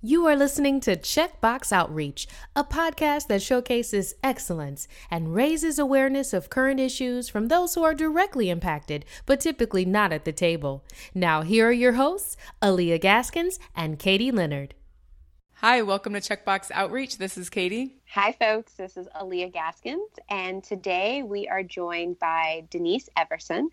[0.00, 6.50] You are listening to Checkbox Outreach, a podcast that showcases excellence and raises awareness of
[6.50, 10.84] current issues from those who are directly impacted, but typically not at the table.
[11.16, 14.76] Now, here are your hosts, Alyia Gaskins and Katie Leonard.
[15.54, 17.18] Hi, welcome to Checkbox Outreach.
[17.18, 17.96] This is Katie.
[18.14, 18.74] Hi, folks.
[18.74, 23.68] This is Alyia Gaskins, and today we are joined by Denise Everson,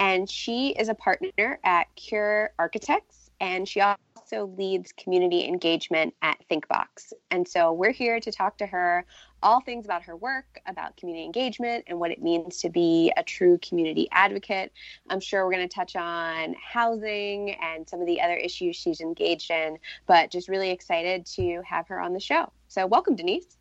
[0.00, 4.00] and she is a partner at Cure Architects, and she also
[4.32, 7.12] leads community engagement at ThinkBox.
[7.30, 9.04] And so we're here to talk to her
[9.42, 13.22] all things about her work, about community engagement, and what it means to be a
[13.22, 14.72] true community advocate.
[15.08, 19.00] I'm sure we're going to touch on housing and some of the other issues she's
[19.00, 22.50] engaged in, but just really excited to have her on the show.
[22.68, 23.56] So, welcome, Denise.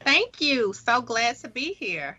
[0.00, 0.72] Thank you.
[0.72, 2.18] So glad to be here.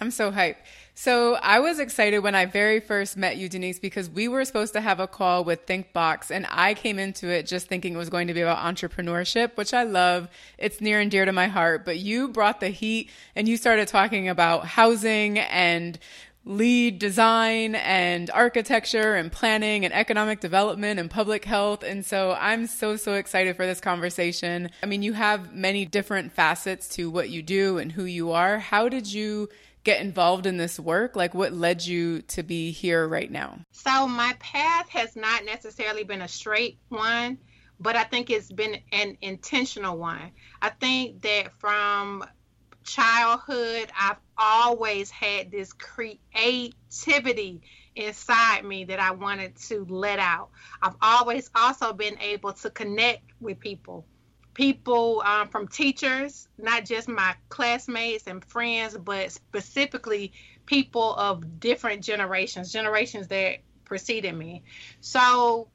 [0.00, 0.56] I'm so hyped.
[0.96, 4.72] So I was excited when I very first met you, Denise, because we were supposed
[4.74, 8.10] to have a call with ThinkBox, and I came into it just thinking it was
[8.10, 10.28] going to be about entrepreneurship, which I love.
[10.56, 11.84] It's near and dear to my heart.
[11.84, 15.98] But you brought the heat, and you started talking about housing and
[16.46, 21.82] LEED design and architecture and planning and economic development and public health.
[21.82, 24.70] And so I'm so, so excited for this conversation.
[24.82, 28.58] I mean, you have many different facets to what you do and who you are.
[28.58, 29.48] How did you
[29.84, 31.14] get involved in this work?
[31.14, 33.58] Like, what led you to be here right now?
[33.72, 37.38] So, my path has not necessarily been a straight one,
[37.78, 40.32] but I think it's been an intentional one.
[40.60, 42.24] I think that from
[42.84, 47.62] childhood, I've always had this creativity
[47.96, 50.50] inside me that I wanted to let out.
[50.82, 54.06] I've always also been able to connect with people
[54.54, 60.32] people um, from teachers, not just my classmates and friends, but specifically
[60.64, 64.62] people of different generations, generations that preceded me.
[65.00, 65.68] So,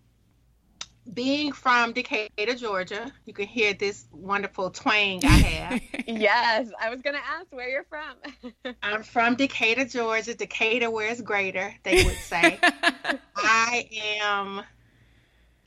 [1.12, 5.82] being from Decatur, Georgia, you can hear this wonderful twang I have.
[6.08, 8.76] yes, I was going to ask where you're from.
[8.84, 10.36] I'm from Decatur, Georgia.
[10.36, 12.60] Decatur, where it's greater, they would say.
[13.36, 13.90] I
[14.22, 14.62] am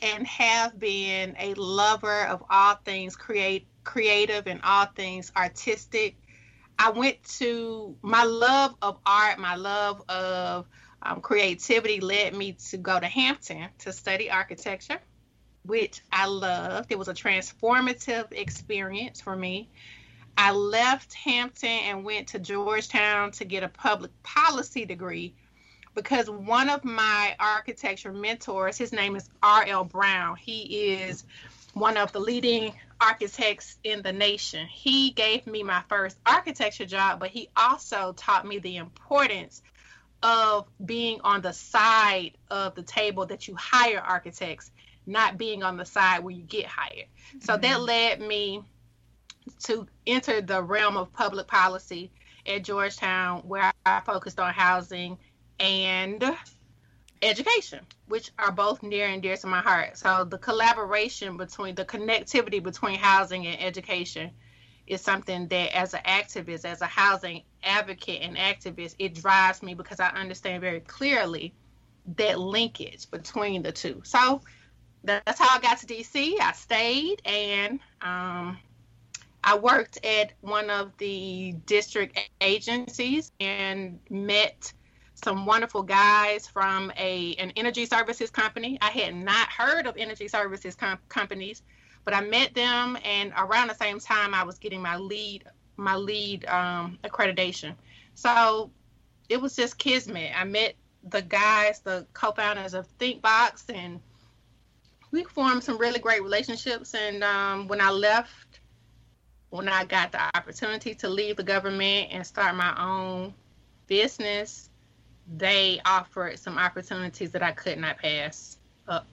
[0.02, 6.16] and have been a lover of all things create creative and all things artistic.
[6.78, 10.66] I went to my love of art, my love of
[11.02, 14.98] um, creativity led me to go to Hampton to study architecture,
[15.64, 16.90] which I loved.
[16.90, 19.70] It was a transformative experience for me.
[20.36, 25.34] I left Hampton and went to Georgetown to get a public policy degree
[25.94, 29.84] because one of my architecture mentors, his name is R.L.
[29.84, 30.36] Brown.
[30.36, 31.24] He is
[31.74, 34.66] one of the leading architects in the nation.
[34.66, 39.62] He gave me my first architecture job, but he also taught me the importance
[40.22, 44.70] of being on the side of the table that you hire architects,
[45.06, 47.06] not being on the side where you get hired.
[47.06, 47.40] Mm-hmm.
[47.40, 48.62] So that led me
[49.64, 52.12] to enter the realm of public policy
[52.46, 55.18] at Georgetown, where I focused on housing
[55.62, 56.36] and
[57.22, 59.96] education, which are both near and dear to my heart.
[59.96, 64.32] So the collaboration between the connectivity between housing and education
[64.86, 69.74] is something that as an activist, as a housing advocate and activist, it drives me
[69.74, 71.54] because I understand very clearly
[72.16, 74.02] that linkage between the two.
[74.04, 74.40] So
[75.04, 76.40] that's how I got to DC.
[76.40, 78.58] I stayed and um,
[79.44, 84.72] I worked at one of the district agencies and met
[85.24, 88.78] some wonderful guys from a an energy services company.
[88.80, 91.62] I had not heard of energy services com- companies,
[92.04, 95.44] but I met them, and around the same time, I was getting my lead
[95.76, 97.74] my LEED um, accreditation.
[98.14, 98.70] So
[99.28, 100.32] it was just kismet.
[100.36, 100.74] I met
[101.04, 104.00] the guys, the co-founders of ThinkBox, and
[105.10, 106.94] we formed some really great relationships.
[106.94, 108.60] And um, when I left,
[109.50, 113.34] when I got the opportunity to leave the government and start my own
[113.86, 114.70] business,
[115.36, 119.06] they offered some opportunities that I could not pass up.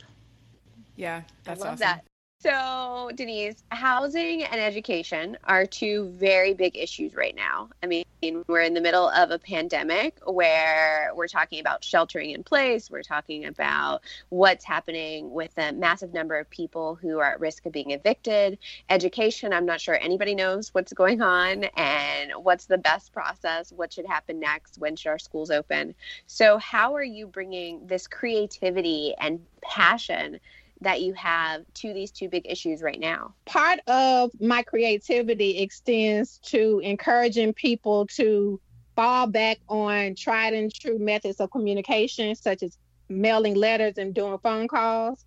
[0.96, 1.80] Yeah, that's I love awesome.
[1.80, 2.09] that.
[2.42, 7.70] So, Denise, housing and education are two very big issues right now.
[7.84, 8.06] I mean,
[8.48, 13.04] we're in the middle of a pandemic where we're talking about sheltering in place, we're
[13.04, 17.74] talking about what's happening with a massive number of people who are at risk of
[17.74, 18.58] being evicted.
[18.90, 23.92] Education, I'm not sure anybody knows what's going on and what's the best process, what
[23.92, 25.94] should happen next, when should our schools open.
[26.28, 30.40] So, how are you bringing this creativity and passion?
[30.82, 33.34] That you have to these two big issues right now?
[33.46, 38.60] Part of my creativity extends to encouraging people to
[38.96, 42.78] fall back on tried and true methods of communication, such as
[43.10, 45.26] mailing letters and doing phone calls,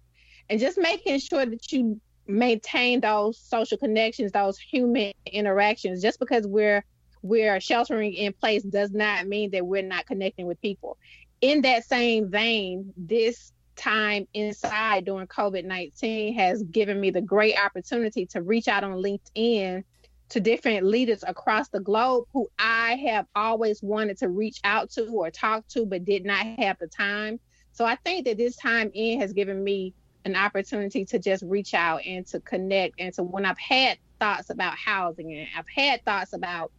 [0.49, 6.03] and just making sure that you maintain those social connections, those human interactions.
[6.03, 6.85] Just because we're
[7.23, 10.99] we're sheltering in place does not mean that we're not connecting with people.
[11.41, 17.57] In that same vein, this time inside during COVID 19 has given me the great
[17.59, 19.85] opportunity to reach out on LinkedIn
[20.31, 25.07] to different leaders across the globe who I have always wanted to reach out to
[25.09, 27.39] or talk to, but did not have the time.
[27.73, 31.75] So I think that this time in has given me an opportunity to just reach
[31.75, 32.95] out and to connect.
[32.99, 36.73] And so when I've had thoughts about housing and I've had thoughts about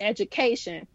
[0.00, 0.86] education,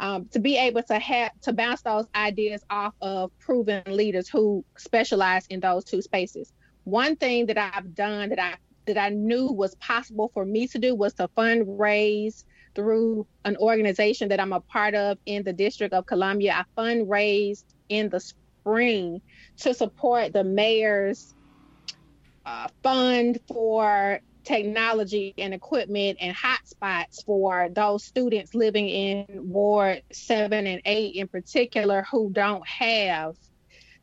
[0.00, 4.64] um, to be able to have to bounce those ideas off of proven leaders who
[4.76, 6.52] specialize in those two spaces.
[6.84, 8.56] One thing that I've done that I
[8.86, 12.44] that I knew was possible for me to do was to fundraise
[12.74, 16.64] through an organization that I'm a part of in the District of Columbia.
[16.64, 19.20] I fundraised in the spring
[19.58, 21.34] to support the mayor's
[22.46, 30.66] uh, fund for technology and equipment and hotspots for those students living in Ward 7
[30.66, 33.36] and 8 in particular who don't have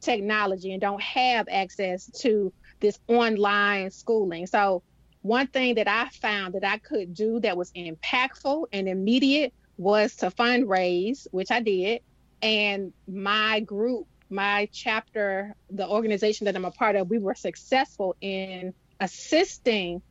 [0.01, 4.47] technology and don't have access to this online schooling.
[4.47, 4.83] So,
[5.21, 10.15] one thing that I found that I could do that was impactful and immediate was
[10.17, 12.01] to fundraise, which I did.
[12.41, 18.15] And my group, my chapter, the organization that I'm a part of, we were successful
[18.21, 20.01] in assisting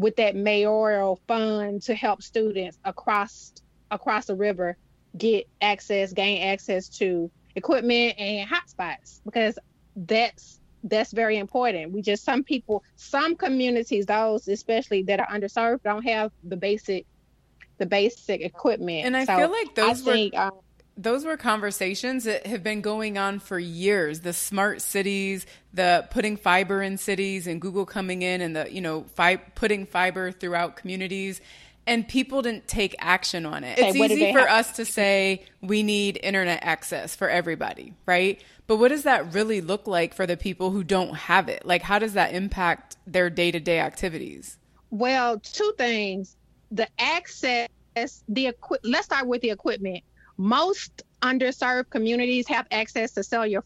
[0.00, 3.52] with that mayoral fund to help students across
[3.90, 4.76] across the river
[5.16, 9.58] get access, gain access to equipment and hotspots because
[9.94, 11.92] that's that's very important.
[11.92, 17.04] We just some people, some communities, those especially that are underserved, don't have the basic
[17.76, 19.04] the basic equipment.
[19.04, 20.52] And I so feel like those I were think, um,
[21.02, 24.20] those were conversations that have been going on for years.
[24.20, 28.80] The smart cities, the putting fiber in cities, and Google coming in and the you
[28.80, 31.40] know fi- putting fiber throughout communities,
[31.86, 33.78] and people didn't take action on it.
[33.78, 34.66] Okay, it's easy for have?
[34.66, 38.42] us to say we need internet access for everybody, right?
[38.66, 41.64] But what does that really look like for the people who don't have it?
[41.64, 44.58] Like, how does that impact their day to day activities?
[44.90, 46.36] Well, two things:
[46.70, 47.68] the access,
[48.28, 50.04] the equi- let's start with the equipment
[50.40, 53.62] most underserved communities have access to cellular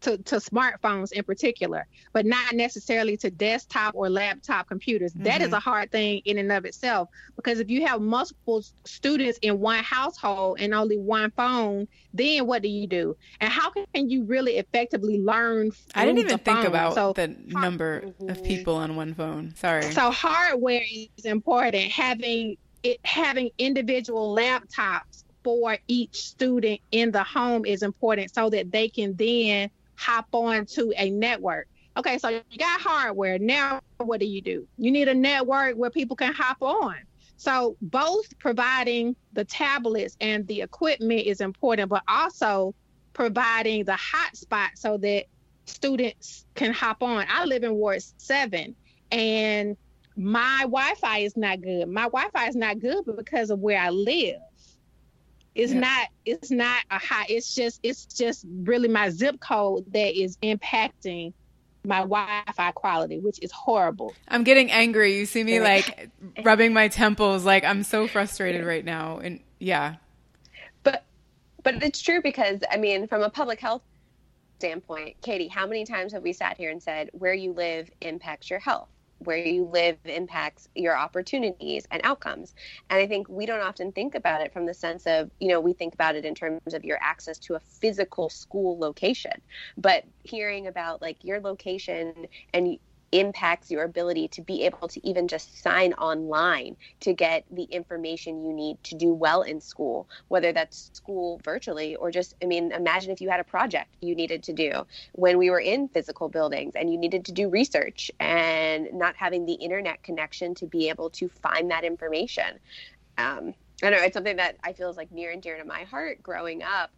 [0.00, 5.12] to, to smartphones in particular, but not necessarily to desktop or laptop computers.
[5.12, 5.22] Mm-hmm.
[5.22, 5.54] That is mm-hmm.
[5.54, 9.84] a hard thing in and of itself because if you have multiple students in one
[9.84, 13.16] household and only one phone, then what do you do?
[13.40, 15.70] And how can you really effectively learn?
[15.94, 16.66] I didn't even think phone?
[16.66, 18.30] about so, the number mm-hmm.
[18.30, 19.54] of people on one phone.
[19.54, 19.82] Sorry.
[19.82, 20.82] So hardware
[21.16, 21.90] is important.
[21.92, 28.72] Having it having individual laptops for each student in the home is important so that
[28.72, 31.68] they can then hop on to a network.
[31.96, 33.38] Okay, so you got hardware.
[33.38, 34.66] Now, what do you do?
[34.76, 36.96] You need a network where people can hop on.
[37.36, 42.74] So, both providing the tablets and the equipment is important, but also
[43.12, 45.26] providing the hotspot so that
[45.66, 47.24] students can hop on.
[47.28, 48.74] I live in Ward 7
[49.12, 49.76] and
[50.16, 51.88] my Wi Fi is not good.
[51.88, 54.40] My Wi Fi is not good because of where I live.
[55.56, 55.80] It's yeah.
[55.80, 60.36] not it's not a high it's just it's just really my zip code that is
[60.42, 61.32] impacting
[61.82, 64.12] my Wi-Fi quality, which is horrible.
[64.26, 65.16] I'm getting angry.
[65.16, 66.10] You see me like
[66.44, 69.96] rubbing my temples like I'm so frustrated right now and yeah.
[70.82, 71.04] But
[71.62, 73.82] but it's true because I mean from a public health
[74.58, 78.50] standpoint, Katie, how many times have we sat here and said where you live impacts
[78.50, 78.88] your health?
[79.18, 82.54] Where you live impacts your opportunities and outcomes.
[82.90, 85.60] And I think we don't often think about it from the sense of, you know,
[85.60, 89.32] we think about it in terms of your access to a physical school location.
[89.76, 92.78] But hearing about like your location and
[93.12, 98.44] impacts your ability to be able to even just sign online to get the information
[98.44, 102.72] you need to do well in school, whether that's school virtually or just, I mean,
[102.72, 106.28] imagine if you had a project you needed to do when we were in physical
[106.28, 110.88] buildings and you needed to do research and not having the internet connection to be
[110.88, 112.58] able to find that information.
[113.18, 115.84] Um, I know it's something that I feel is like near and dear to my
[115.84, 116.90] heart growing up.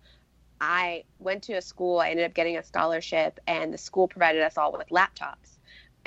[0.61, 4.43] I went to a school, I ended up getting a scholarship, and the school provided
[4.43, 5.58] us all with laptops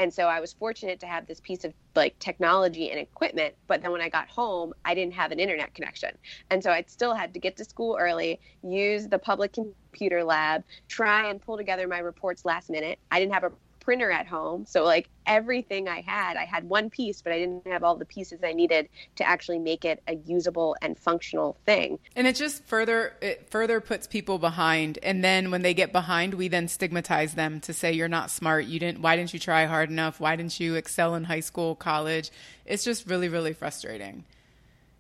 [0.01, 3.53] and so I was fortunate to have this piece of like technology and equipment.
[3.67, 6.17] But then when I got home, I didn't have an internet connection.
[6.49, 10.63] And so I still had to get to school early, use the public computer lab,
[10.87, 12.97] try and pull together my reports last minute.
[13.11, 14.65] I didn't have a printer at home.
[14.65, 18.05] So like everything I had, I had one piece, but I didn't have all the
[18.05, 21.99] pieces I needed to actually make it a usable and functional thing.
[22.15, 26.35] And it just further it further puts people behind and then when they get behind,
[26.35, 29.65] we then stigmatize them to say you're not smart, you didn't why didn't you try
[29.65, 30.19] hard enough?
[30.19, 32.31] Why didn't you excel in high school, college?
[32.65, 34.23] It's just really really frustrating.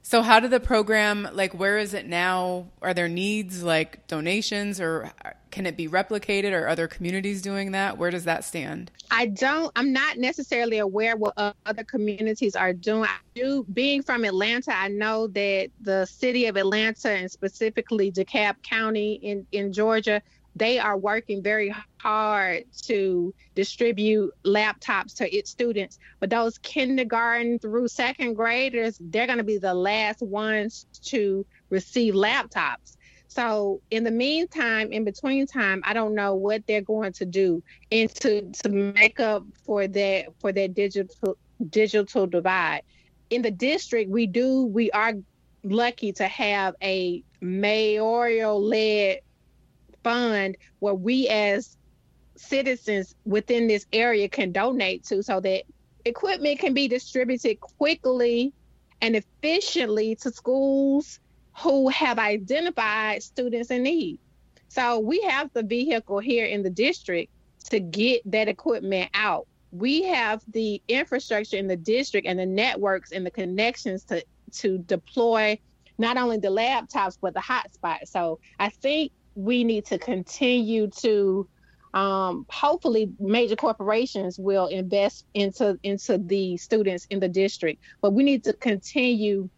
[0.03, 2.67] So how did the program like where is it now?
[2.81, 5.11] Are there needs like donations or
[5.51, 7.97] can it be replicated or other communities doing that?
[7.97, 8.91] Where does that stand?
[9.11, 13.03] I don't I'm not necessarily aware what other communities are doing.
[13.03, 18.61] I do being from Atlanta, I know that the city of Atlanta and specifically DeKalb
[18.63, 20.21] County in in Georgia
[20.55, 25.99] they are working very hard to distribute laptops to its students.
[26.19, 32.13] But those kindergarten through second graders, they're going to be the last ones to receive
[32.13, 32.97] laptops.
[33.27, 37.63] So in the meantime, in between time, I don't know what they're going to do
[37.89, 41.37] and to, to make up for that for that digital
[41.69, 42.81] digital divide.
[43.29, 45.13] In the district, we do we are
[45.63, 49.19] lucky to have a mayoral led
[50.03, 51.77] fund where we as
[52.35, 55.63] citizens within this area can donate to so that
[56.05, 58.53] equipment can be distributed quickly
[59.01, 61.19] and efficiently to schools
[61.57, 64.19] who have identified students in need.
[64.69, 67.31] So we have the vehicle here in the district
[67.69, 69.47] to get that equipment out.
[69.71, 74.79] We have the infrastructure in the district and the networks and the connections to to
[74.79, 75.57] deploy
[75.97, 78.07] not only the laptops but the hotspots.
[78.07, 81.47] So I think we need to continue to
[81.93, 87.83] um, hopefully major corporations will invest into into the students in the district.
[88.01, 89.49] But we need to continue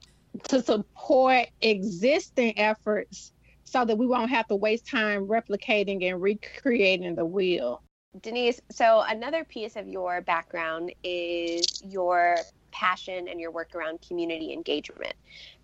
[0.47, 3.33] to support existing efforts
[3.65, 7.83] so that we won't have to waste time replicating and recreating the wheel.
[8.21, 12.37] Denise so another piece of your background is your
[12.73, 15.13] passion and your work around community engagement.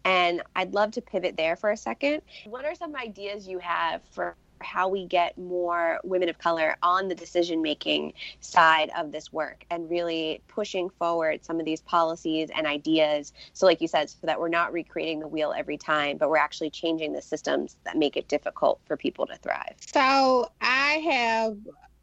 [0.05, 2.21] And I'd love to pivot there for a second.
[2.45, 7.07] What are some ideas you have for how we get more women of color on
[7.07, 12.49] the decision making side of this work and really pushing forward some of these policies
[12.55, 13.33] and ideas.
[13.53, 16.37] So, like you said, so that we're not recreating the wheel every time, but we're
[16.37, 19.75] actually changing the systems that make it difficult for people to thrive.
[19.93, 21.57] So, I have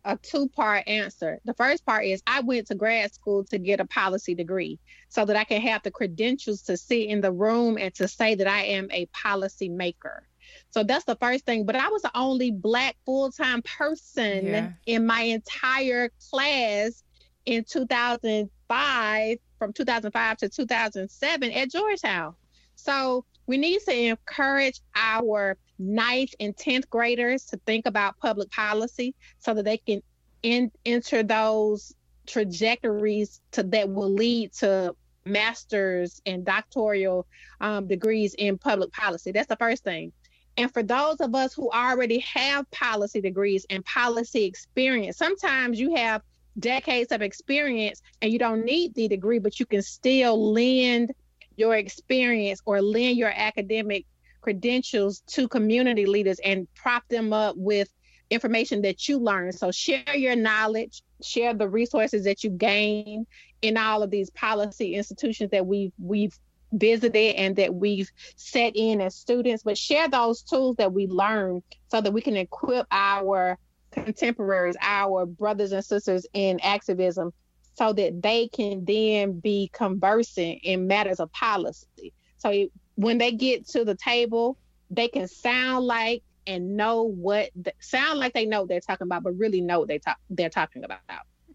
[0.07, 1.41] a two part answer.
[1.45, 5.25] The first part is I went to grad school to get a policy degree so
[5.25, 8.47] that I can have the credentials to sit in the room and to say that
[8.47, 10.27] I am a policy maker.
[10.71, 11.67] So that's the first thing.
[11.67, 14.71] But I was the only Black full time person yeah.
[14.87, 17.03] in my entire class
[17.45, 22.35] in 2005, from 2005 to 2007 at Georgetown.
[22.77, 29.15] So we need to encourage our ninth and 10th graders to think about public policy
[29.39, 30.03] so that they can
[30.43, 31.95] in, enter those
[32.27, 37.27] trajectories to that will lead to master's and doctoral
[37.61, 39.33] um, degrees in public policy.
[39.33, 40.13] That's the first thing.
[40.57, 45.97] And for those of us who already have policy degrees and policy experience, sometimes you
[45.97, 46.23] have
[46.59, 51.13] decades of experience and you don't need the degree, but you can still lend
[51.57, 54.07] your experience or lend your academic
[54.47, 57.89] credentials to community leaders and prop them up with
[58.31, 59.51] information that you learn.
[59.51, 63.27] So share your knowledge, share the resources that you gain
[63.61, 66.39] in all of these policy institutions that we've we've
[66.71, 71.61] visited and that we've set in as students, but share those tools that we learn
[71.89, 73.59] so that we can equip our
[73.91, 77.33] contemporaries, our brothers and sisters in activism
[77.75, 82.13] so that they can then be conversing in matters of policy.
[82.39, 84.59] So when they get to the table,
[84.91, 89.07] they can sound like and know what the, sound like they know what they're talking
[89.07, 91.01] about, but really know what they talk they're talking about.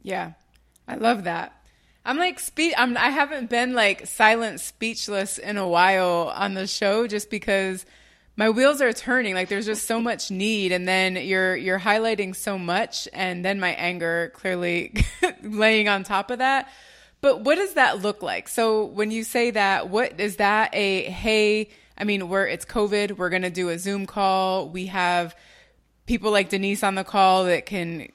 [0.02, 0.34] Yeah,
[0.88, 1.54] I love that.
[2.04, 2.74] I'm like speak.
[2.78, 2.98] I'm.
[2.98, 7.86] I haven't been like silent, speechless in a while on the show, just because
[8.36, 12.36] my wheels are turning like there's just so much need and then you're you're highlighting
[12.36, 14.94] so much and then my anger clearly
[15.44, 16.70] laying on top of that
[17.22, 21.04] but what does that look like so when you say that what is that a
[21.04, 25.36] hey i mean we're it's covid we're going to do a zoom call we have
[26.06, 28.08] people like denise on the call that can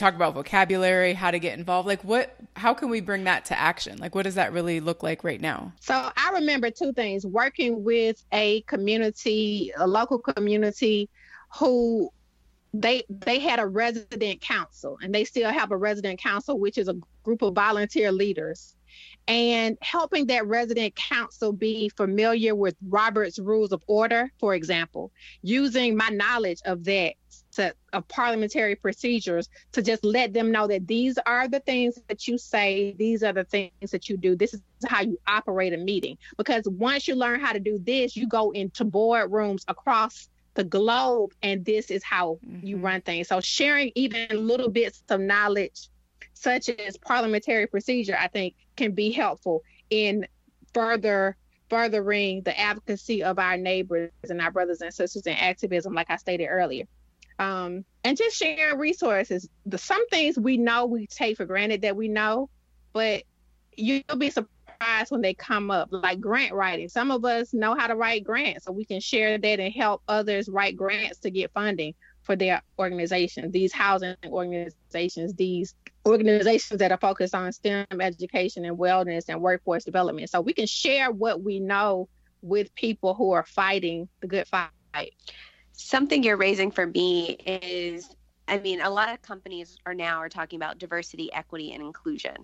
[0.00, 1.86] talk about vocabulary, how to get involved.
[1.86, 3.98] Like what how can we bring that to action?
[3.98, 5.72] Like what does that really look like right now?
[5.78, 11.08] So I remember two things, working with a community, a local community
[11.58, 12.10] who
[12.72, 16.88] they they had a resident council and they still have a resident council which is
[16.88, 18.76] a group of volunteer leaders
[19.28, 25.12] and helping that resident council be familiar with Robert's Rules of Order, for example,
[25.42, 27.14] using my knowledge of that
[27.52, 32.26] to, of parliamentary procedures to just let them know that these are the things that
[32.26, 34.34] you say, these are the things that you do.
[34.34, 36.18] This is how you operate a meeting.
[36.36, 41.32] Because once you learn how to do this, you go into boardrooms across the globe,
[41.42, 42.66] and this is how mm-hmm.
[42.66, 43.28] you run things.
[43.28, 45.88] So sharing even little bits of knowledge,
[46.34, 50.26] such as parliamentary procedure, I think can be helpful in
[50.72, 51.36] further
[51.68, 56.16] furthering the advocacy of our neighbors and our brothers and sisters in activism, like I
[56.16, 56.84] stated earlier
[57.40, 59.48] um, and just sharing resources.
[59.66, 62.50] The some things we know we take for granted that we know,
[62.92, 63.24] but
[63.76, 64.30] you'll be
[64.80, 66.88] surprised when they come up, like grant writing.
[66.88, 70.02] Some of us know how to write grants, so we can share that and help
[70.08, 73.52] others write grants to get funding for their organizations.
[73.52, 75.74] These housing organizations, these
[76.06, 80.30] organizations that are focused on STEM education and wellness and workforce development.
[80.30, 82.08] So we can share what we know
[82.42, 84.70] with people who are fighting the good fight
[85.72, 88.14] something you're raising for me is
[88.50, 92.34] I mean, a lot of companies are now are talking about diversity, equity, and inclusion.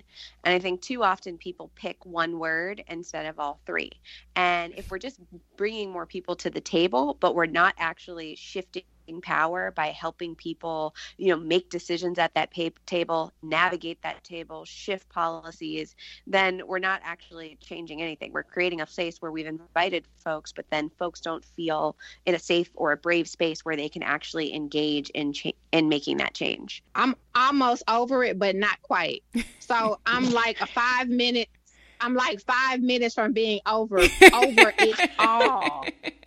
[0.44, 3.90] And I think too often people pick one word instead of all three.
[4.36, 5.18] And if we're just
[5.56, 8.84] bringing more people to the table, but we're not actually shifting
[9.20, 14.64] power by helping people, you know, make decisions at that pay- table, navigate that table,
[14.64, 15.94] shift policies,
[16.26, 18.32] then we're not actually changing anything.
[18.32, 22.38] We're creating a place where we've invited folks, but then folks don't feel in a
[22.38, 26.34] safe or a brave space where they can actually engage in cha- in making that
[26.34, 26.82] change.
[26.94, 29.22] I'm almost over it, but not quite.
[29.60, 31.48] So I'm like a five minute.
[32.00, 34.00] I'm like five minutes from being over
[34.34, 35.86] over it all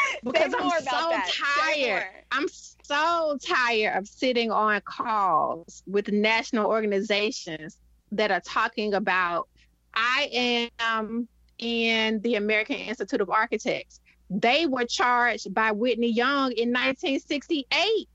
[0.24, 1.30] because I'm so that.
[1.74, 2.06] tired.
[2.32, 2.46] I'm
[2.82, 7.78] so tired of sitting on calls with national organizations
[8.12, 9.48] that are talking about.
[9.94, 11.28] I am
[11.58, 14.00] in the American Institute of Architects.
[14.30, 18.08] They were charged by Whitney Young in 1968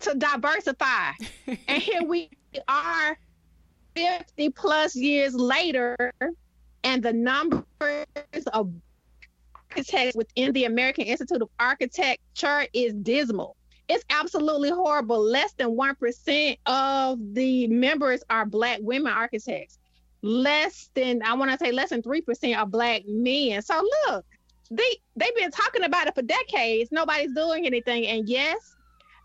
[0.00, 1.10] to diversify.
[1.46, 2.30] and here we
[2.68, 3.18] are
[3.94, 6.12] 50 plus years later,
[6.84, 7.64] and the numbers
[8.52, 8.72] of
[9.78, 13.56] architects within the American Institute of Architecture is dismal.
[13.88, 15.20] It's absolutely horrible.
[15.22, 19.78] Less than 1% of the members are Black women architects.
[20.22, 23.62] Less than, I want to say less than 3% are Black men.
[23.62, 24.26] So look,
[24.70, 26.90] they, they've been talking about it for decades.
[26.92, 28.06] Nobody's doing anything.
[28.06, 28.58] And yes,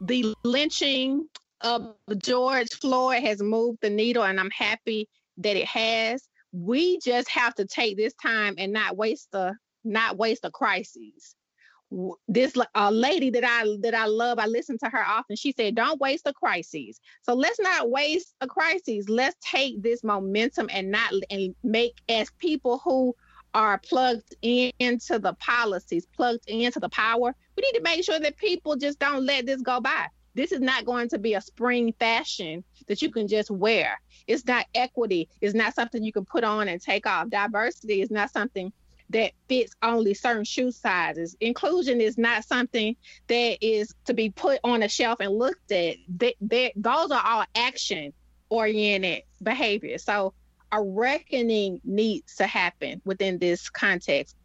[0.02, 1.28] the lynching
[1.62, 6.28] of George Floyd has moved the needle, and I'm happy that it has.
[6.54, 11.36] We just have to take this time and not waste the not waste a crisis.
[12.28, 15.36] This a lady that I that I love, I listen to her often.
[15.36, 19.08] She said, "Don't waste a crisis." So let's not waste a crisis.
[19.10, 23.16] Let's take this momentum and not and make as people who
[23.54, 27.36] are plugged into the policies, plugged into the power.
[27.56, 30.08] We need to make sure that people just don't let this go by.
[30.34, 34.02] This is not going to be a spring fashion that you can just wear.
[34.26, 35.30] It's not equity.
[35.42, 37.30] It's not something you can put on and take off.
[37.30, 38.74] Diversity is not something
[39.10, 41.36] that fits only certain shoe sizes.
[41.40, 42.96] Inclusion is not something
[43.28, 45.98] that is to be put on a shelf and looked at.
[46.18, 48.14] That, that those are all action
[48.50, 50.04] oriented behaviors.
[50.04, 50.34] So
[50.72, 54.36] a reckoning needs to happen within this context.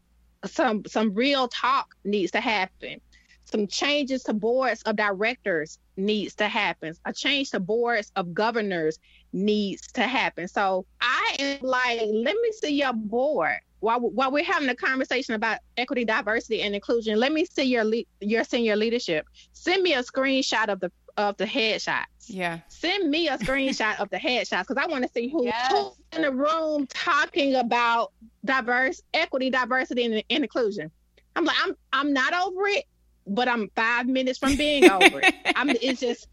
[0.44, 3.00] Some some real talk needs to happen.
[3.44, 6.92] Some changes to boards of directors needs to happen.
[7.06, 8.98] A change to boards of governors
[9.32, 10.48] needs to happen.
[10.48, 15.34] So I am like, let me see your board while while we're having a conversation
[15.34, 19.26] about equity, diversity, and inclusion, let me see your le- your senior leadership.
[19.52, 22.04] Send me a screenshot of the of the headshots.
[22.28, 22.60] Yeah.
[22.68, 25.72] Send me a screenshot of the headshots because I want to see who, yes.
[25.72, 28.12] who's in the room talking about
[28.44, 30.90] diverse equity, diversity, and, and inclusion.
[31.34, 32.84] I'm like, I'm I'm not over it,
[33.26, 35.34] but I'm five minutes from being over it.
[35.56, 35.70] I'm.
[35.70, 36.28] It's just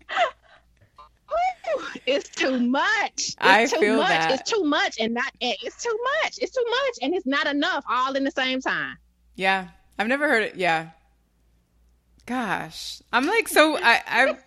[2.06, 3.12] it's too much.
[3.16, 4.10] It's I too feel much.
[4.10, 4.32] that.
[4.40, 6.38] It's too much and not it's too much.
[6.40, 8.98] It's too much and it's not enough all in the same time.
[9.36, 9.68] Yeah.
[9.98, 10.56] I've never heard it.
[10.56, 10.90] Yeah.
[12.26, 13.02] Gosh.
[13.12, 14.38] I'm like so I I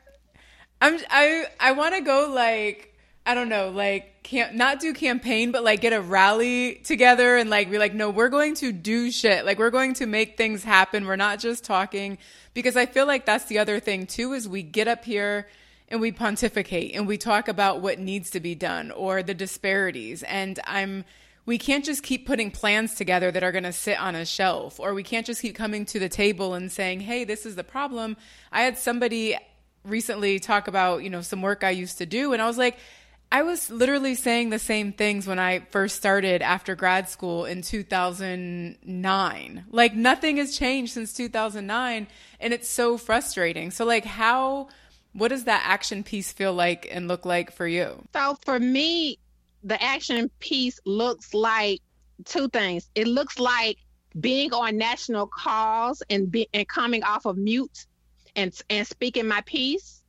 [0.81, 2.95] I'm I I want to go like
[3.27, 7.51] I don't know, like can't not do campaign, but like get a rally together and
[7.51, 9.45] like be like, no, we're going to do shit.
[9.45, 11.07] Like we're going to make things happen.
[11.07, 12.19] We're not just talking
[12.55, 15.47] because I feel like that's the other thing too is we get up here
[15.88, 20.22] and we pontificate and we talk about what needs to be done or the disparities.
[20.22, 21.05] And I'm,
[21.46, 24.79] we can't just keep putting plans together that are going to sit on a shelf,
[24.79, 27.64] or we can't just keep coming to the table and saying, hey, this is the
[27.64, 28.16] problem.
[28.53, 29.37] I had somebody
[29.85, 32.77] recently talk about, you know, some work I used to do, and I was like,
[33.31, 37.61] I was literally saying the same things when I first started after grad school in
[37.61, 39.64] 2009.
[39.70, 42.07] Like nothing has changed since 2009
[42.40, 43.70] and it's so frustrating.
[43.70, 44.68] So like how
[45.12, 48.03] what does that action piece feel like and look like for you?
[48.14, 49.18] So for me,
[49.64, 51.81] the action piece looks like
[52.25, 52.88] two things.
[52.94, 53.79] It looks like
[54.21, 57.87] being on national calls and be, and coming off of mute
[58.37, 60.03] and and speaking my piece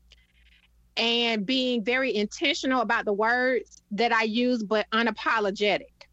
[0.98, 6.08] and being very intentional about the words that I use but unapologetic.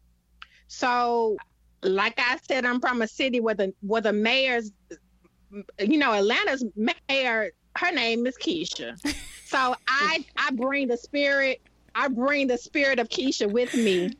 [0.67, 1.37] So
[1.83, 4.71] like I said I'm from a city where the where the mayor's
[5.79, 8.97] you know Atlanta's mayor her name is Keisha.
[9.47, 11.61] So I I bring the spirit
[11.95, 14.11] I bring the spirit of Keisha with me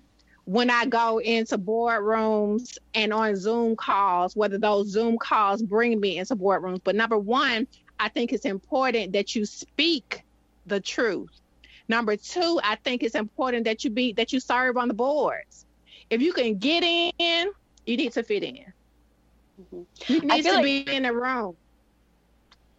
[0.45, 6.17] when I go into boardrooms and on Zoom calls, whether those Zoom calls bring me
[6.17, 6.79] into boardrooms.
[6.81, 7.67] But number one,
[7.99, 10.23] I think it's important that you speak
[10.65, 11.41] the truth.
[11.89, 15.65] Number two, I think it's important that you be that you serve on the boards.
[16.09, 17.51] If you can get in,
[17.85, 18.73] you need to fit in.
[19.61, 20.13] Mm-hmm.
[20.13, 21.57] You need to like, be in the room.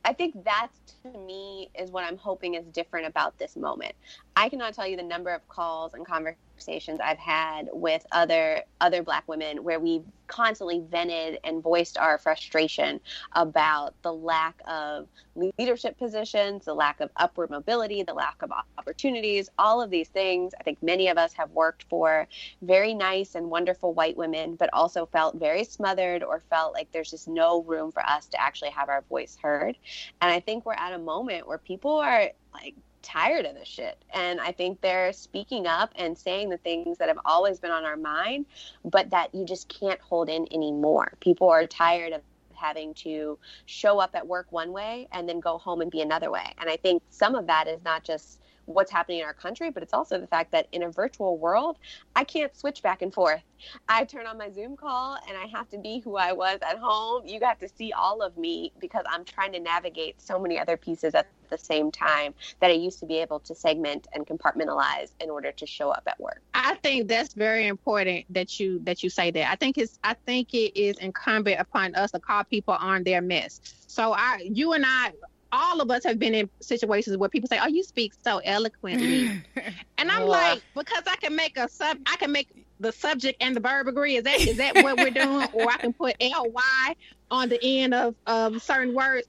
[0.09, 0.71] I think that
[1.03, 3.92] to me is what I'm hoping is different about this moment.
[4.37, 8.62] I cannot tell you the number of calls and conversations conversations I've had with other
[8.81, 13.01] other black women where we've constantly vented and voiced our frustration
[13.33, 19.49] about the lack of leadership positions, the lack of upward mobility, the lack of opportunities,
[19.59, 20.53] all of these things.
[20.59, 22.27] I think many of us have worked for
[22.61, 27.12] very nice and wonderful white women, but also felt very smothered or felt like there's
[27.12, 29.79] just no room for us to actually have our voice heard.
[30.21, 34.02] And I think we're at a moment where people are like tired of this shit.
[34.12, 37.84] And I think they're speaking up and saying the things that have always been on
[37.84, 38.46] our mind,
[38.84, 41.12] but that you just can't hold in anymore.
[41.20, 42.22] People are tired of
[42.54, 46.30] having to show up at work one way and then go home and be another
[46.30, 46.54] way.
[46.58, 49.83] And I think some of that is not just what's happening in our country, but
[49.83, 51.78] it's also the fact that in a virtual world,
[52.14, 53.42] I can't switch back and forth.
[53.88, 56.78] I turn on my Zoom call and I have to be who I was at
[56.78, 57.26] home.
[57.26, 60.76] You got to see all of me because I'm trying to navigate so many other
[60.76, 65.12] pieces at the same time that I used to be able to segment and compartmentalize
[65.20, 66.42] in order to show up at work.
[66.52, 69.50] I think that's very important that you that you say that.
[69.50, 73.22] I think it's I think it is incumbent upon us to call people on their
[73.22, 73.61] mess.
[73.87, 75.12] So I you and I
[75.52, 79.30] all of us have been in situations where people say, "Oh, you speak so eloquently,"
[79.98, 82.48] and I'm like, because I can make a sub, I can make
[82.80, 84.16] the subject and the verb agree.
[84.16, 85.48] Is that is that what we're doing?
[85.52, 86.94] or I can put ly
[87.30, 89.26] on the end of of certain words.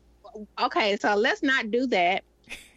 [0.59, 2.23] Okay, so let's not do that.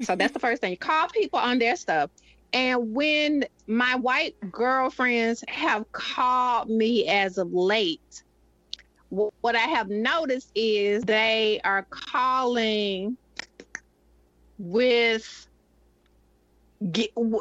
[0.02, 0.76] So that's the first thing.
[0.76, 2.10] Call people on their stuff.
[2.52, 8.22] And when my white girlfriends have called me as of late,
[9.08, 13.16] what I have noticed is they are calling
[14.58, 15.48] with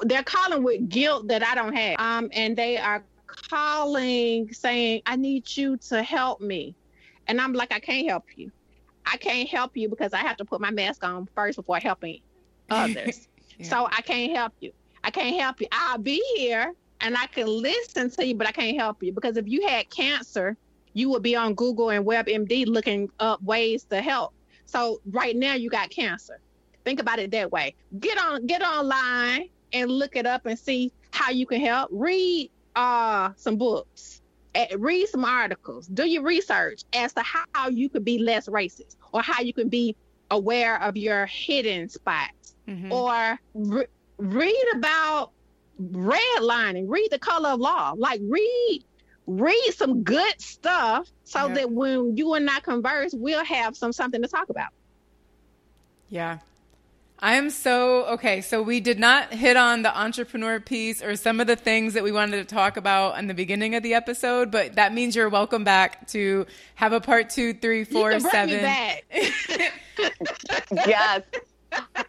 [0.04, 1.95] they're calling with guilt that I don't have.
[2.00, 6.76] Um, and they are calling saying, I need you to help me.
[7.28, 8.52] And I'm like, I can't help you.
[9.06, 12.19] I can't help you because I have to put my mask on first before helping
[12.69, 13.28] others.
[13.58, 13.67] yeah.
[13.67, 14.71] So I can't help you.
[15.04, 15.67] I can't help you.
[15.71, 19.38] I'll be here and I can listen to you, but I can't help you because
[19.38, 20.56] if you had cancer,
[20.93, 24.34] you would be on Google and WebMD looking up ways to help.
[24.65, 26.39] So right now you got cancer.
[26.83, 27.75] Think about it that way.
[27.99, 31.89] Get on, get online and look it up and see how you can help.
[31.91, 34.21] Read uh, some books,
[34.77, 39.21] read some articles, do your research as to how you could be less racist or
[39.21, 39.95] how you can be
[40.29, 42.91] aware of your hidden spots mm-hmm.
[42.91, 45.31] or re- read about
[45.81, 48.83] redlining, read the color of law, like read
[49.27, 51.53] read some good stuff so yeah.
[51.53, 54.69] that when you and I converse, we'll have some something to talk about.
[56.09, 56.39] Yeah,
[57.23, 58.41] I am so okay.
[58.41, 62.03] So we did not hit on the entrepreneur piece or some of the things that
[62.03, 65.29] we wanted to talk about in the beginning of the episode, but that means you're
[65.29, 68.60] welcome back to have a part two, three, four, seven.
[70.71, 71.21] yes.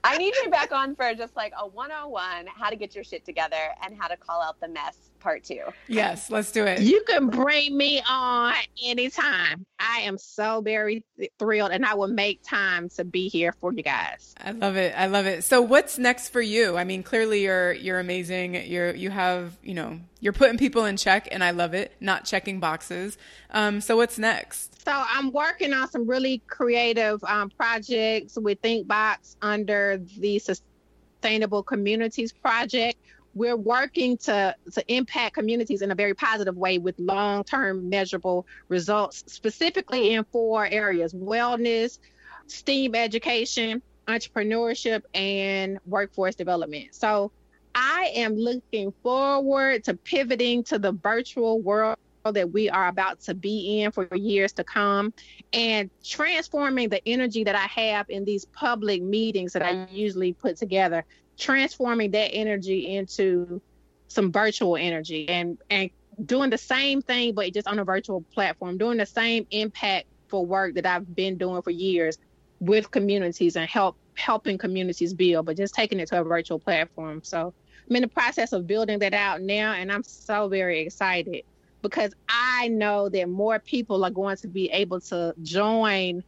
[0.03, 3.25] I need you back on for just like a 101 how to get your shit
[3.27, 5.63] together and how to call out the mess part two.
[5.87, 6.81] Yes, let's do it.
[6.81, 9.65] You can bring me on anytime.
[9.79, 11.05] I am so very
[11.39, 14.35] thrilled and I will make time to be here for you guys.
[14.43, 14.95] I love it.
[14.97, 15.45] I love it.
[15.45, 16.77] So what's next for you?
[16.77, 18.55] I mean, clearly you're you're amazing.
[18.55, 22.25] You're you have, you know, you're putting people in check and I love it, not
[22.25, 23.17] checking boxes.
[23.51, 24.85] Um, so what's next?
[24.85, 32.33] So I'm working on some really creative um, projects with ThinkBox under the Sustainable Communities
[32.33, 32.99] Project.
[33.35, 38.47] We're working to, to impact communities in a very positive way with long term measurable
[38.69, 41.99] results, specifically in four areas wellness,
[42.47, 46.95] STEAM education, entrepreneurship, and workforce development.
[46.95, 47.33] So
[47.75, 51.97] I am looking forward to pivoting to the virtual world
[52.31, 55.13] that we are about to be in for years to come
[55.53, 60.57] and transforming the energy that I have in these public meetings that I usually put
[60.57, 61.05] together,
[61.39, 63.61] transforming that energy into
[64.09, 65.91] some virtual energy and and
[66.27, 70.45] doing the same thing but just on a virtual platform, doing the same impact for
[70.45, 72.19] work that I've been doing for years
[72.61, 77.23] with communities and help helping communities build, but just taking it to a virtual platform.
[77.25, 77.55] So
[77.89, 81.45] I'm in the process of building that out now and I'm so very excited
[81.81, 86.23] because I know that more people are going to be able to join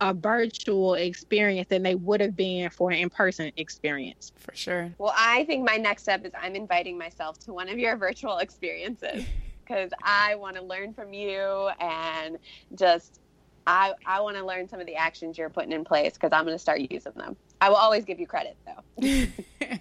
[0.00, 4.32] a virtual experience than they would have been for an in-person experience.
[4.36, 4.90] For sure.
[4.98, 8.38] Well, I think my next step is I'm inviting myself to one of your virtual
[8.38, 9.24] experiences
[9.64, 12.38] because I want to learn from you and
[12.74, 13.20] just
[13.66, 16.44] I I want to learn some of the actions you're putting in place because I'm
[16.44, 17.36] going to start using them.
[17.60, 19.26] I will always give you credit though.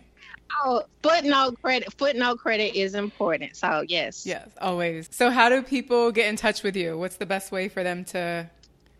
[0.61, 1.93] Oh, footnote credit.
[1.93, 3.55] Footnote credit is important.
[3.55, 4.25] So yes.
[4.25, 5.07] Yes, always.
[5.11, 6.97] So how do people get in touch with you?
[6.97, 8.49] What's the best way for them to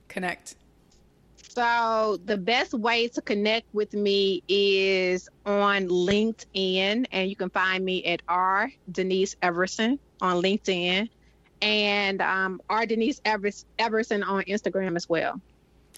[0.08, 0.56] connect?
[1.50, 7.84] So the best way to connect with me is on LinkedIn, and you can find
[7.84, 11.10] me at R Denise Everson on LinkedIn,
[11.62, 15.42] and um, R Denise Everson on Instagram as well.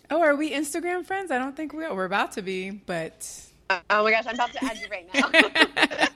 [0.10, 1.32] Oh, are we Instagram friends?
[1.32, 1.94] I don't think we are.
[1.94, 3.52] We're about to be, but
[3.90, 6.08] Oh my gosh, I'm about to add you right now.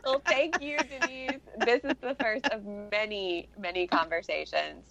[0.04, 1.40] well, thank you, Denise.
[1.64, 4.86] This is the first of many, many conversations.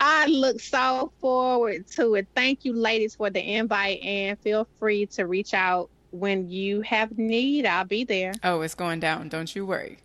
[0.00, 2.26] I look so forward to it.
[2.34, 7.16] Thank you, ladies, for the invite, and feel free to reach out when you have
[7.18, 7.66] need.
[7.66, 8.32] I'll be there.
[8.42, 9.28] Oh, it's going down.
[9.28, 9.98] Don't you worry.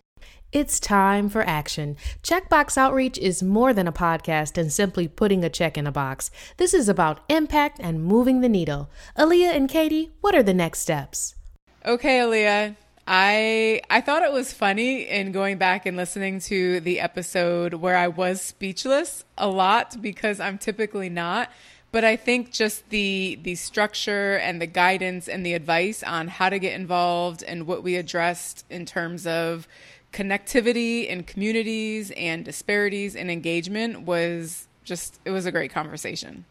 [0.52, 1.96] It's time for action.
[2.22, 6.30] Checkbox Outreach is more than a podcast and simply putting a check in a box.
[6.56, 8.88] This is about impact and moving the needle.
[9.18, 11.34] Alyia and Katie, what are the next steps?
[11.84, 12.76] Okay, Alyia.
[13.06, 17.96] I I thought it was funny in going back and listening to the episode where
[17.96, 21.50] I was speechless a lot because I'm typically not
[21.92, 26.50] but I think just the the structure and the guidance and the advice on how
[26.50, 29.66] to get involved and what we addressed in terms of
[30.12, 36.44] connectivity in communities and disparities and engagement was just it was a great conversation.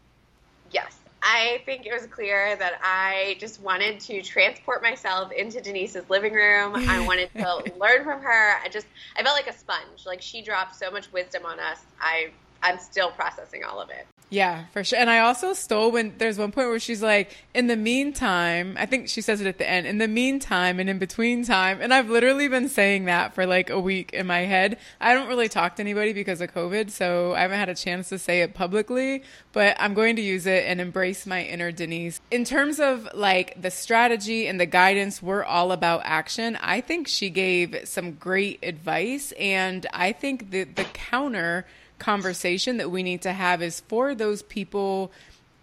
[0.72, 0.96] Yes.
[1.28, 6.32] I think it was clear that I just wanted to transport myself into Denise's living
[6.32, 6.74] room.
[6.76, 8.52] I wanted to learn from her.
[8.62, 8.86] I just
[9.16, 10.06] I felt like a sponge.
[10.06, 11.80] Like she dropped so much wisdom on us.
[12.00, 12.30] I
[12.66, 14.06] I'm still processing all of it.
[14.28, 14.98] Yeah, for sure.
[14.98, 18.84] And I also stole when there's one point where she's like, in the meantime, I
[18.84, 21.80] think she says it at the end, in the meantime and in between time.
[21.80, 24.78] And I've literally been saying that for like a week in my head.
[25.00, 28.08] I don't really talk to anybody because of COVID, so I haven't had a chance
[28.08, 32.20] to say it publicly, but I'm going to use it and embrace my inner Denise.
[32.32, 36.56] In terms of like the strategy and the guidance, we're all about action.
[36.56, 39.32] I think she gave some great advice.
[39.38, 41.64] And I think the, the counter
[41.98, 45.12] conversation that we need to have is for those people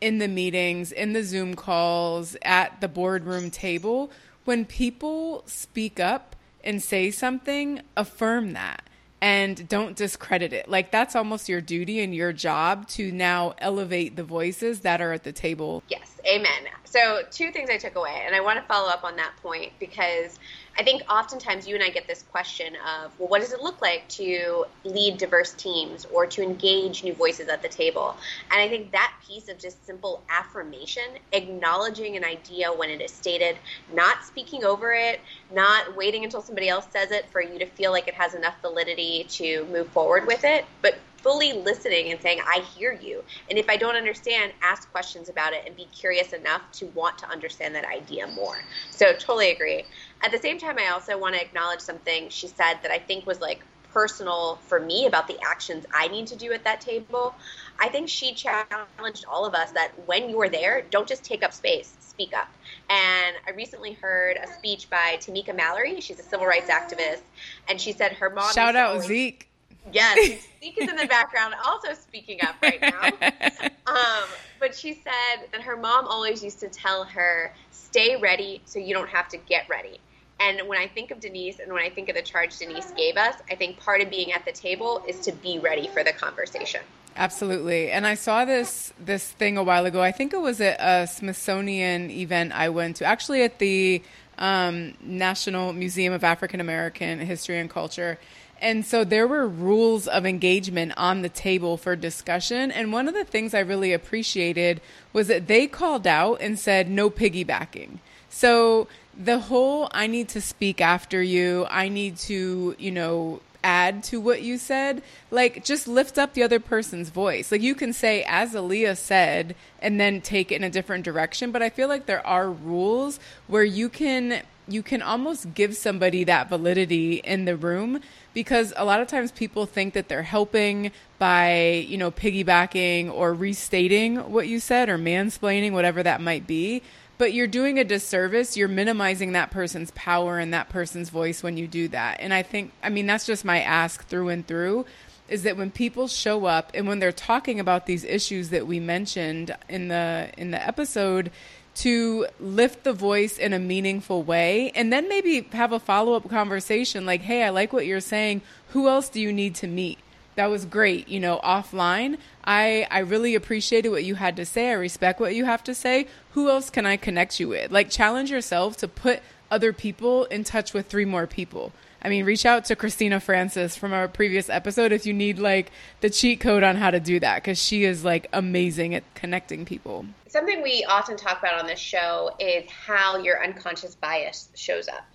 [0.01, 4.11] in the meetings, in the Zoom calls, at the boardroom table.
[4.45, 8.83] When people speak up and say something, affirm that
[9.23, 10.67] and don't discredit it.
[10.67, 15.13] Like that's almost your duty and your job to now elevate the voices that are
[15.13, 15.81] at the table.
[15.87, 16.67] Yes, amen.
[16.83, 19.71] So, two things I took away, and I want to follow up on that point
[19.79, 20.37] because
[20.77, 23.81] I think oftentimes you and I get this question of, well, what does it look
[23.81, 28.15] like to lead diverse teams or to engage new voices at the table?
[28.51, 33.11] And I think that piece of just simple affirmation, acknowledging an idea when it is
[33.11, 33.57] stated,
[33.93, 35.21] not speaking over it,
[35.53, 38.55] not waiting until somebody else says it for you to feel like it has enough
[38.61, 43.23] validity to move forward with it, but fully listening and saying, I hear you.
[43.49, 47.17] And if I don't understand, ask questions about it and be curious enough to want
[47.19, 48.57] to understand that idea more.
[48.91, 49.85] So, totally agree.
[50.21, 53.25] At the same time, I also want to acknowledge something she said that I think
[53.25, 53.61] was like
[53.93, 57.35] personal for me about the actions I need to do at that table.
[57.79, 61.43] I think she challenged all of us that when you are there, don't just take
[61.43, 62.47] up space, speak up.
[62.89, 66.01] And I recently heard a speech by Tamika Mallory.
[66.01, 67.21] She's a civil rights activist,
[67.69, 68.51] and she said her mom.
[68.53, 69.47] Shout out always, Zeke.
[69.91, 73.69] Yes, Zeke is in the background, also speaking up right now.
[73.85, 74.29] Um,
[74.61, 78.93] but she said that her mom always used to tell her, "Stay ready, so you
[78.93, 79.99] don't have to get ready."
[80.39, 83.17] And when I think of Denise and when I think of the charge Denise gave
[83.17, 86.13] us, I think part of being at the table is to be ready for the
[86.13, 86.81] conversation.
[87.15, 87.91] Absolutely.
[87.91, 90.01] And I saw this this thing a while ago.
[90.01, 94.01] I think it was at a Smithsonian event I went to, actually at the
[94.37, 98.17] um, National Museum of African American History and Culture.
[98.63, 102.71] And so there were rules of engagement on the table for discussion.
[102.71, 104.79] And one of the things I really appreciated
[105.11, 107.99] was that they called out and said no piggybacking.
[108.29, 114.03] So the whole I need to speak after you, I need to, you know, add
[114.03, 117.51] to what you said, like just lift up the other person's voice.
[117.51, 121.51] Like you can say, as Alyia said, and then take it in a different direction.
[121.51, 126.23] But I feel like there are rules where you can you can almost give somebody
[126.23, 127.99] that validity in the room
[128.33, 133.33] because a lot of times people think that they're helping by, you know, piggybacking or
[133.33, 136.81] restating what you said or mansplaining, whatever that might be
[137.17, 138.57] but you're doing a disservice.
[138.57, 142.19] You're minimizing that person's power and that person's voice when you do that.
[142.19, 144.85] And I think, I mean, that's just my ask through and through
[145.29, 148.79] is that when people show up and when they're talking about these issues that we
[148.79, 151.31] mentioned in the in the episode
[151.75, 157.05] to lift the voice in a meaningful way and then maybe have a follow-up conversation
[157.05, 159.97] like hey I like what you're saying who else do you need to meet
[160.35, 164.69] that was great you know offline I I really appreciated what you had to say.
[164.69, 166.07] I respect what you have to say.
[166.31, 167.71] Who else can I connect you with?
[167.71, 171.71] Like challenge yourself to put other people in touch with three more people.
[172.03, 175.71] I mean, reach out to Christina Francis from our previous episode if you need like
[176.01, 179.63] the cheat code on how to do that because she is like amazing at connecting
[179.63, 180.05] people.
[180.27, 185.05] Something we often talk about on this show is how your unconscious bias shows up.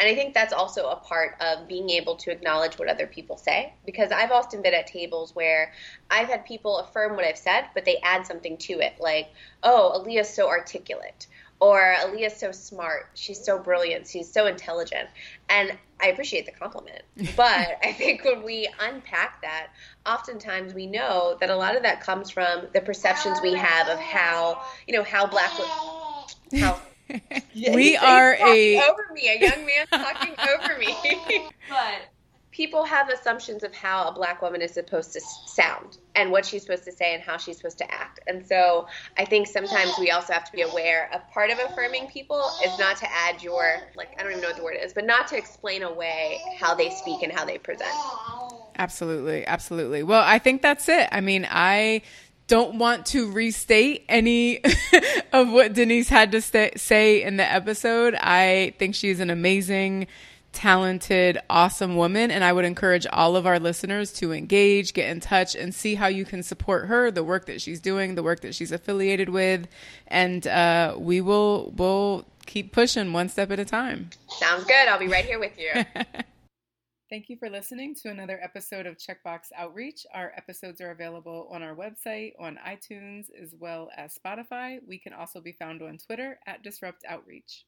[0.00, 3.36] And I think that's also a part of being able to acknowledge what other people
[3.36, 3.74] say.
[3.84, 5.72] Because I've often been at tables where
[6.08, 9.30] I've had people affirm what I've said, but they add something to it, like,
[9.64, 11.26] oh, Alyia's so articulate.
[11.60, 13.10] Or Alyia's so smart.
[13.14, 14.06] She's so brilliant.
[14.06, 15.08] She's so intelligent.
[15.48, 17.02] And I appreciate the compliment.
[17.36, 19.68] But I think when we unpack that,
[20.06, 23.98] oftentimes we know that a lot of that comes from the perceptions we have of
[23.98, 25.50] how, you know, how black,
[26.58, 26.80] how
[27.54, 30.94] we are a over me, a young man talking over me.
[31.68, 32.00] but
[32.58, 36.60] people have assumptions of how a black woman is supposed to sound and what she's
[36.60, 38.18] supposed to say and how she's supposed to act.
[38.26, 42.08] And so I think sometimes we also have to be aware of part of affirming
[42.08, 44.92] people is not to add your like I don't even know what the word is,
[44.92, 47.92] but not to explain away how they speak and how they present.
[48.76, 50.02] Absolutely, absolutely.
[50.02, 51.08] Well, I think that's it.
[51.12, 52.02] I mean, I
[52.48, 54.62] don't want to restate any
[55.32, 58.16] of what Denise had to st- say in the episode.
[58.16, 60.08] I think she's an amazing,
[60.58, 62.32] talented, awesome woman.
[62.32, 65.94] And I would encourage all of our listeners to engage, get in touch, and see
[65.94, 69.28] how you can support her, the work that she's doing, the work that she's affiliated
[69.28, 69.68] with.
[70.08, 74.10] And uh, we will will keep pushing one step at a time.
[74.30, 74.88] Sounds good.
[74.88, 75.84] I'll be right here with you.
[77.08, 80.04] Thank you for listening to another episode of Checkbox Outreach.
[80.12, 84.78] Our episodes are available on our website, on iTunes, as well as Spotify.
[84.86, 87.64] We can also be found on Twitter at Disrupt Outreach.